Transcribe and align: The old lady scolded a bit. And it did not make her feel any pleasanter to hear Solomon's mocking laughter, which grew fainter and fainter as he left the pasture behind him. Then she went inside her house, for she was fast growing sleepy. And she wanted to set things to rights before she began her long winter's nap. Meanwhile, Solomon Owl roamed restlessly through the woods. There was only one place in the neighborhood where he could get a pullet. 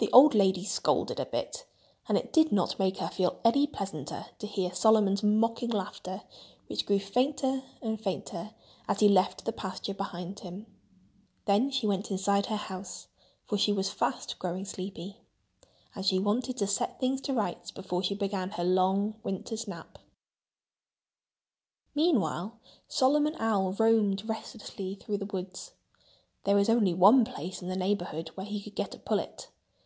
The 0.00 0.12
old 0.12 0.32
lady 0.32 0.62
scolded 0.62 1.18
a 1.18 1.26
bit. 1.26 1.66
And 2.08 2.16
it 2.16 2.32
did 2.32 2.52
not 2.52 2.78
make 2.78 2.98
her 2.98 3.08
feel 3.08 3.40
any 3.44 3.66
pleasanter 3.66 4.26
to 4.38 4.46
hear 4.46 4.72
Solomon's 4.72 5.24
mocking 5.24 5.70
laughter, 5.70 6.22
which 6.68 6.86
grew 6.86 7.00
fainter 7.00 7.64
and 7.82 8.00
fainter 8.00 8.54
as 8.86 9.00
he 9.00 9.08
left 9.08 9.44
the 9.44 9.52
pasture 9.52 9.94
behind 9.94 10.38
him. 10.38 10.66
Then 11.46 11.72
she 11.72 11.88
went 11.88 12.12
inside 12.12 12.46
her 12.46 12.54
house, 12.54 13.08
for 13.44 13.58
she 13.58 13.72
was 13.72 13.90
fast 13.90 14.38
growing 14.38 14.64
sleepy. 14.64 15.16
And 15.96 16.06
she 16.06 16.20
wanted 16.20 16.58
to 16.58 16.68
set 16.68 17.00
things 17.00 17.20
to 17.22 17.34
rights 17.34 17.72
before 17.72 18.04
she 18.04 18.14
began 18.14 18.50
her 18.50 18.62
long 18.64 19.16
winter's 19.24 19.66
nap. 19.66 19.98
Meanwhile, 21.92 22.60
Solomon 22.86 23.34
Owl 23.40 23.72
roamed 23.72 24.28
restlessly 24.28 24.94
through 24.94 25.18
the 25.18 25.26
woods. 25.26 25.72
There 26.44 26.54
was 26.54 26.68
only 26.68 26.94
one 26.94 27.24
place 27.24 27.60
in 27.62 27.66
the 27.68 27.74
neighborhood 27.74 28.28
where 28.36 28.46
he 28.46 28.62
could 28.62 28.76
get 28.76 28.94
a 28.94 29.00
pullet. 29.00 29.48